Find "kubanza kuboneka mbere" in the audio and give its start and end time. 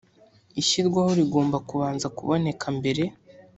1.69-3.03